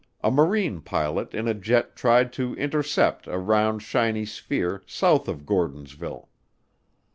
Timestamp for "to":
2.33-2.55